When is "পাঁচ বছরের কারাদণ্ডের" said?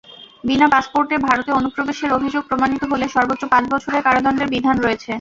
3.53-4.51